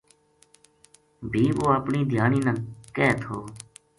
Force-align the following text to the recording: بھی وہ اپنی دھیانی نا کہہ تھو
بھی 1.31 1.43
وہ 1.57 1.67
اپنی 1.77 2.01
دھیانی 2.11 2.39
نا 2.45 2.53
کہہ 2.95 3.15
تھو 3.21 3.37